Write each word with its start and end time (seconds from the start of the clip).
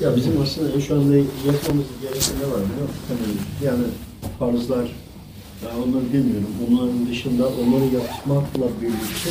Ya 0.00 0.16
bizim 0.16 0.42
aslında 0.42 0.80
şu 0.80 0.94
anda 0.94 1.16
yapmamız 1.16 1.86
gereken 2.02 2.34
ne 2.40 2.52
var 2.52 2.60
biliyor 2.64 2.88
musun? 2.88 3.02
Hani 3.08 3.66
yani 3.66 3.84
farzlar, 4.38 4.84
ya 5.64 5.68
onları 5.76 6.12
demiyorum. 6.12 6.48
Onların 6.68 7.06
dışında 7.08 7.48
onları 7.48 7.84
yapmakla 7.84 8.62
birlikte 8.82 9.30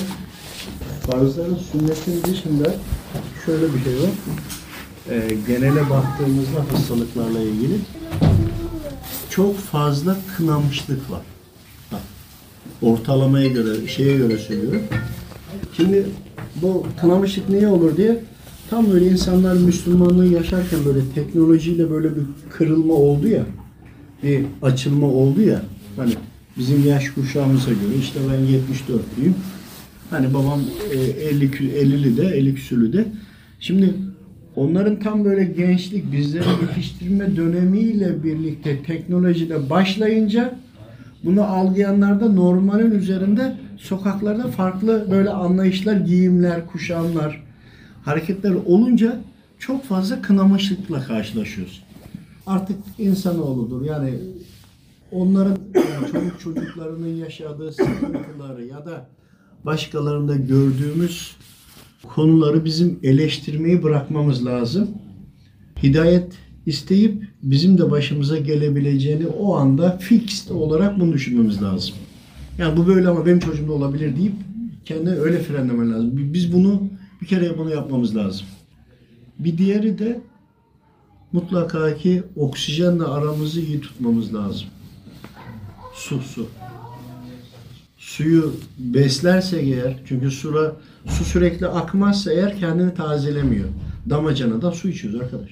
farzların 1.11 1.57
sünnetin 1.71 2.23
dışında 2.33 2.73
şöyle 3.45 3.73
bir 3.73 3.83
şey 3.83 3.93
var. 3.93 4.09
Ee, 5.09 5.37
genele 5.47 5.89
baktığımızda 5.89 6.73
hastalıklarla 6.73 7.39
ilgili 7.39 7.75
çok 9.29 9.57
fazla 9.57 10.17
kınamışlık 10.37 11.11
var. 11.11 11.21
Bak, 11.91 12.01
ortalamaya 12.81 13.47
göre, 13.47 13.87
şeye 13.87 14.17
göre 14.17 14.37
söylüyorum. 14.37 14.83
Şimdi 15.77 16.05
bu 16.55 16.85
kınamışlık 17.01 17.49
niye 17.49 17.67
olur 17.67 17.97
diye 17.97 18.23
tam 18.69 18.91
böyle 18.91 19.07
insanlar 19.07 19.53
Müslümanlığı 19.53 20.25
yaşarken 20.27 20.79
böyle 20.85 20.99
teknolojiyle 21.15 21.91
böyle 21.91 22.15
bir 22.15 22.23
kırılma 22.49 22.93
oldu 22.93 23.27
ya 23.27 23.43
bir 24.23 24.45
açılma 24.61 25.07
oldu 25.07 25.41
ya 25.41 25.61
hani 25.97 26.13
bizim 26.57 26.87
yaş 26.87 27.09
kuşağımıza 27.09 27.71
göre 27.71 27.95
işte 27.99 28.19
ben 28.31 28.39
74'lüyüm. 28.39 29.33
Hani 30.09 30.33
babam 30.33 30.61
e, 30.93 30.97
50 30.97 31.45
kü- 31.45 31.71
50'li 31.71 32.17
de 32.17 32.27
50 32.27 32.55
küsürlü 32.55 32.93
de. 32.93 33.05
Şimdi 33.59 33.93
onların 34.55 34.99
tam 34.99 35.25
böyle 35.25 35.43
gençlik 35.43 36.11
bizleri 36.11 36.43
yetiştirme 36.61 37.35
dönemiyle 37.35 38.23
birlikte 38.23 38.83
teknolojide 38.83 39.69
başlayınca 39.69 40.55
bunu 41.23 41.43
algılayanlar 41.43 42.21
da 42.21 42.29
normalin 42.29 42.91
üzerinde 42.91 43.57
sokaklarda 43.77 44.47
farklı 44.47 45.07
böyle 45.11 45.29
anlayışlar, 45.29 45.95
giyimler, 45.95 46.67
kuşamlar, 46.67 47.43
hareketler 48.07 48.53
olunca 48.65 49.21
çok 49.59 49.83
fazla 49.83 50.21
kınamışlıkla 50.21 51.03
karşılaşıyoruz. 51.03 51.83
Artık 52.45 52.77
insanoğludur. 52.97 53.85
Yani 53.85 54.13
onların 55.11 55.57
yani 55.75 56.11
çocuk 56.11 56.39
çocuklarının 56.39 57.15
yaşadığı 57.15 57.71
sıkıntıları 57.71 58.65
ya 58.65 58.85
da 58.85 59.09
başkalarında 59.65 60.35
gördüğümüz 60.35 61.35
konuları 62.03 62.65
bizim 62.65 62.99
eleştirmeyi 63.03 63.83
bırakmamız 63.83 64.45
lazım. 64.45 64.89
Hidayet 65.83 66.33
isteyip 66.65 67.27
bizim 67.43 67.77
de 67.77 67.91
başımıza 67.91 68.37
gelebileceğini 68.37 69.27
o 69.27 69.55
anda 69.55 69.97
fixed 69.97 70.49
olarak 70.49 70.99
bunu 70.99 71.13
düşünmemiz 71.13 71.61
lazım. 71.61 71.95
Yani 72.57 72.77
bu 72.77 72.87
böyle 72.87 73.07
ama 73.07 73.25
benim 73.25 73.39
çocuğumda 73.39 73.73
olabilir 73.73 74.15
deyip 74.15 74.33
kendini 74.85 75.15
öyle 75.15 75.39
frenlemen 75.39 75.91
lazım. 75.91 76.11
Biz 76.13 76.53
bunu 76.53 76.81
bir 77.21 77.27
kere 77.27 77.57
bunu 77.57 77.69
yapmamız 77.69 78.15
lazım. 78.15 78.47
Bir 79.39 79.57
diğeri 79.57 79.99
de 79.99 80.21
mutlaka 81.31 81.95
ki 81.95 82.23
oksijenle 82.35 83.03
aramızı 83.03 83.61
iyi 83.61 83.81
tutmamız 83.81 84.33
lazım. 84.33 84.67
Su, 85.93 86.19
su. 86.21 86.47
Suyu 87.97 88.55
beslersek 88.77 89.67
eğer, 89.67 89.99
çünkü 90.05 90.31
sura, 90.31 90.75
su 91.07 91.23
sürekli 91.23 91.67
akmazsa 91.67 92.33
eğer 92.33 92.59
kendini 92.59 92.93
tazelemiyor. 92.93 93.69
Damacanadan 94.09 94.71
su 94.71 94.89
içiyoruz 94.89 95.21
arkadaş. 95.21 95.49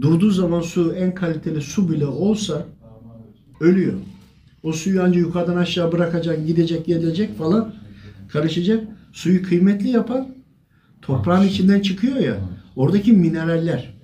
Durduğu 0.00 0.30
zaman 0.30 0.60
su 0.60 0.94
en 0.94 1.14
kaliteli 1.14 1.62
su 1.62 1.92
bile 1.92 2.06
olsa 2.06 2.66
ölüyor. 3.60 3.94
O 4.62 4.72
suyu 4.72 5.02
ancak 5.02 5.22
yukarıdan 5.22 5.56
aşağı 5.56 5.92
bırakacaksın, 5.92 6.46
gidecek, 6.46 6.86
gelecek 6.86 7.38
falan 7.38 7.74
karışacak. 8.28 8.84
Suyu 9.12 9.42
kıymetli 9.42 9.88
yapan 9.88 10.28
toprağın 11.02 11.46
içinden 11.46 11.80
çıkıyor 11.80 12.16
ya. 12.16 12.40
Oradaki 12.76 13.12
mineraller. 13.12 13.94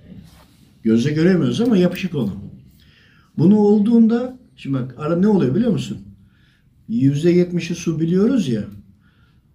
Gözle 0.83 1.11
göremiyoruz 1.11 1.61
ama 1.61 1.77
yapışık 1.77 2.15
onu. 2.15 2.33
Bunu 3.37 3.57
olduğunda 3.57 4.39
şimdi 4.55 4.77
bak 4.77 4.95
ara 4.97 5.15
ne 5.15 5.27
oluyor 5.27 5.55
biliyor 5.55 5.71
musun? 5.71 5.97
%70'i 6.89 7.75
su 7.75 7.99
biliyoruz 7.99 8.47
ya. 8.47 8.63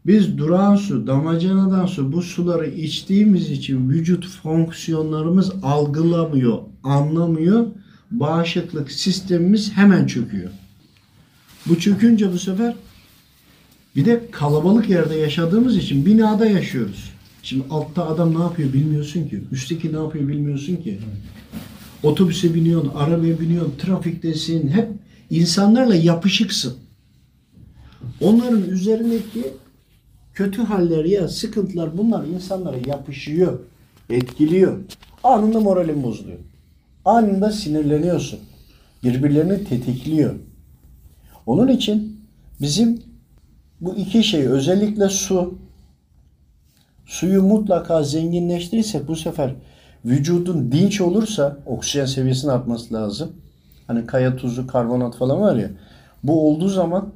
Biz 0.06 0.38
durağan 0.38 0.76
su, 0.76 1.06
damacanadan 1.06 1.86
su 1.86 2.12
bu 2.12 2.22
suları 2.22 2.66
içtiğimiz 2.66 3.50
için 3.50 3.90
vücut 3.90 4.28
fonksiyonlarımız 4.28 5.52
algılamıyor, 5.62 6.58
anlamıyor. 6.82 7.66
Bağışıklık 8.10 8.92
sistemimiz 8.92 9.72
hemen 9.72 10.06
çöküyor. 10.06 10.50
Bu 11.66 11.78
çökünce 11.78 12.32
bu 12.32 12.38
sefer 12.38 12.74
bir 13.96 14.04
de 14.04 14.30
kalabalık 14.30 14.90
yerde 14.90 15.14
yaşadığımız 15.14 15.76
için 15.76 16.06
binada 16.06 16.46
yaşıyoruz. 16.46 17.12
Şimdi 17.42 17.64
altta 17.70 18.06
adam 18.06 18.38
ne 18.38 18.42
yapıyor 18.42 18.72
bilmiyorsun 18.72 19.28
ki. 19.28 19.42
Üstteki 19.52 19.92
ne 19.92 19.96
yapıyor 19.96 20.28
bilmiyorsun 20.28 20.76
ki. 20.76 20.98
Otobüse 22.02 22.54
biniyorsun, 22.54 22.92
arabaya 22.94 23.40
biniyorsun, 23.40 23.74
trafiktesin. 23.78 24.68
Hep 24.68 24.88
insanlarla 25.30 25.94
yapışıksın. 25.94 26.76
Onların 28.20 28.70
üzerindeki 28.70 29.44
kötü 30.34 30.62
haller 30.62 31.04
ya 31.04 31.28
sıkıntılar 31.28 31.98
bunlar 31.98 32.24
insanlara 32.26 32.76
yapışıyor, 32.86 33.58
etkiliyor. 34.10 34.78
Anında 35.24 35.60
moralin 35.60 36.02
bozuluyor. 36.02 36.38
Anında 37.04 37.52
sinirleniyorsun. 37.52 38.40
Birbirlerini 39.02 39.64
tetikliyor. 39.64 40.34
Onun 41.46 41.68
için 41.68 42.20
bizim 42.60 43.02
bu 43.84 43.94
iki 43.96 44.24
şey 44.24 44.46
özellikle 44.46 45.08
su 45.08 45.58
suyu 47.06 47.42
mutlaka 47.42 48.02
zenginleştirirsek 48.02 49.08
bu 49.08 49.16
sefer 49.16 49.54
vücudun 50.04 50.72
dinç 50.72 51.00
olursa 51.00 51.56
oksijen 51.66 52.06
seviyesinin 52.06 52.52
artması 52.52 52.94
lazım. 52.94 53.32
Hani 53.86 54.06
kaya 54.06 54.36
tuzu, 54.36 54.66
karbonat 54.66 55.16
falan 55.16 55.40
var 55.40 55.56
ya. 55.56 55.70
Bu 56.22 56.48
olduğu 56.48 56.68
zaman 56.68 57.12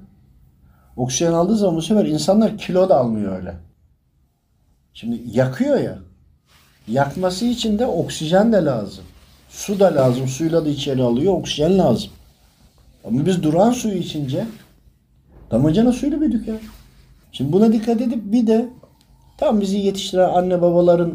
oksijen 0.97 1.33
aldığı 1.33 1.57
zaman 1.57 1.77
bu 1.77 1.83
sefer 1.83 2.05
insanlar 2.05 2.59
kilo 2.59 2.89
da 2.89 2.99
almıyor 2.99 3.37
öyle. 3.37 3.55
Şimdi 4.95 5.21
yakıyor 5.33 5.81
ya. 5.81 5.99
Yakması 6.89 7.45
için 7.45 7.79
de 7.79 7.87
oksijen 7.87 8.53
de 8.53 8.65
lazım. 8.65 9.05
Su 9.49 9.81
da 9.81 9.95
lazım. 9.95 10.29
Suyla 10.29 10.65
da 10.65 10.69
içeri 10.69 11.03
alıyor. 11.03 11.33
Oksijen 11.33 11.79
lazım. 11.79 12.11
Ama 13.05 13.27
biz 13.27 13.43
duran 13.43 13.73
suyu 13.73 13.95
içince 13.95 14.47
damacana 15.51 15.93
suyla 15.93 16.21
büyüdük 16.21 16.49
ya. 16.49 16.55
Şimdi 17.33 17.53
buna 17.53 17.73
dikkat 17.73 18.01
edip 18.01 18.33
bir 18.33 18.47
de 18.47 18.69
tam 19.39 19.61
bizi 19.61 19.79
yetiştiren 19.79 20.29
anne 20.29 20.63
babaların 20.63 21.15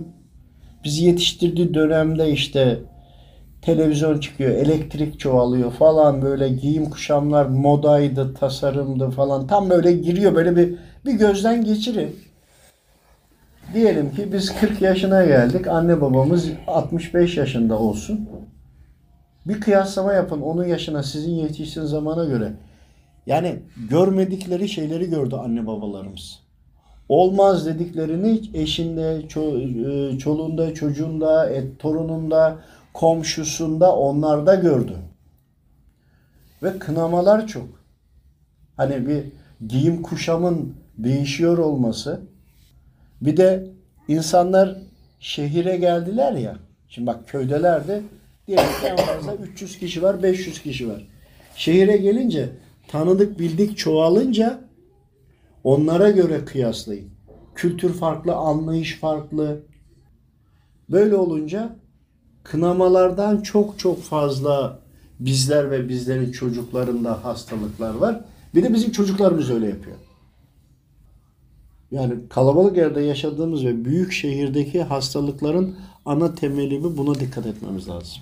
bizi 0.83 1.05
yetiştirdiği 1.05 1.73
dönemde 1.73 2.31
işte 2.31 2.79
televizyon 3.61 4.19
çıkıyor, 4.19 4.51
elektrik 4.51 5.19
çoğalıyor 5.19 5.71
falan 5.71 6.21
böyle 6.21 6.49
giyim 6.49 6.89
kuşamlar 6.89 7.45
modaydı, 7.45 8.33
tasarımdı 8.33 9.09
falan 9.09 9.47
tam 9.47 9.69
böyle 9.69 9.91
giriyor 9.91 10.35
böyle 10.35 10.55
bir 10.55 10.75
bir 11.05 11.13
gözden 11.13 11.63
geçirin. 11.63 12.15
Diyelim 13.73 14.15
ki 14.15 14.33
biz 14.33 14.59
40 14.59 14.81
yaşına 14.81 15.25
geldik. 15.25 15.67
Anne 15.67 16.01
babamız 16.01 16.49
65 16.67 17.37
yaşında 17.37 17.79
olsun. 17.79 18.29
Bir 19.47 19.61
kıyaslama 19.61 20.13
yapın 20.13 20.41
onun 20.41 20.65
yaşına 20.65 21.03
sizin 21.03 21.31
yetiştiğiniz 21.31 21.91
zamana 21.91 22.25
göre. 22.25 22.53
Yani 23.27 23.59
görmedikleri 23.89 24.69
şeyleri 24.69 25.09
gördü 25.09 25.35
anne 25.35 25.67
babalarımız. 25.67 26.39
Olmaz 27.09 27.65
dediklerini 27.65 28.41
eşinde, 28.53 29.21
ço- 29.29 30.15
e, 30.15 30.17
çoluğunda, 30.17 30.73
çocuğunda, 30.73 31.49
et, 31.49 31.79
torununda, 31.79 32.57
komşusunda 32.93 33.95
onlarda 33.95 34.55
gördü. 34.55 34.95
Ve 36.63 36.79
kınamalar 36.79 37.47
çok. 37.47 37.67
Hani 38.77 39.07
bir 39.07 39.23
giyim 39.67 40.01
kuşamın 40.01 40.75
değişiyor 40.97 41.57
olması. 41.57 42.21
Bir 43.21 43.37
de 43.37 43.67
insanlar 44.07 44.77
şehire 45.19 45.77
geldiler 45.77 46.33
ya. 46.33 46.55
Şimdi 46.89 47.07
bak 47.07 47.27
köydelerde 47.27 48.01
diyelim 48.47 48.65
en 48.85 48.95
fazla 48.95 49.35
300 49.35 49.79
kişi 49.79 50.03
var, 50.03 50.23
500 50.23 50.61
kişi 50.61 50.89
var. 50.89 51.07
Şehire 51.55 51.97
gelince 51.97 52.49
tanıdık 52.93 53.39
bildik 53.39 53.77
çoğalınca 53.77 54.61
onlara 55.63 56.11
göre 56.11 56.45
kıyaslayın. 56.45 57.09
Kültür 57.55 57.93
farklı, 57.93 58.35
anlayış 58.35 58.99
farklı. 58.99 59.63
Böyle 60.89 61.15
olunca 61.15 61.75
kınamalardan 62.43 63.41
çok 63.41 63.79
çok 63.79 64.01
fazla 64.01 64.79
bizler 65.19 65.71
ve 65.71 65.89
bizlerin 65.89 66.31
çocuklarında 66.31 67.23
hastalıklar 67.23 67.95
var. 67.95 68.21
Bir 68.55 68.63
de 68.63 68.73
bizim 68.73 68.91
çocuklarımız 68.91 69.51
öyle 69.51 69.67
yapıyor. 69.67 69.97
Yani 71.91 72.13
kalabalık 72.29 72.77
yerde 72.77 73.01
yaşadığımız 73.01 73.65
ve 73.65 73.85
büyük 73.85 74.11
şehirdeki 74.11 74.83
hastalıkların 74.83 75.75
ana 76.05 76.35
temeli 76.35 76.83
bu. 76.83 76.97
Buna 76.97 77.15
dikkat 77.15 77.45
etmemiz 77.45 77.89
lazım. 77.89 78.21